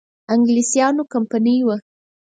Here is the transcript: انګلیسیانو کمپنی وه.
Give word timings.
انګلیسیانو 0.33 1.03
کمپنی 1.13 1.55
وه. 1.67 1.75